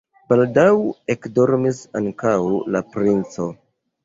Baldaŭ 0.31 0.63
ekdormis 1.15 1.83
ankaŭ 2.01 2.35
la 2.79 2.83
princo. 2.97 3.49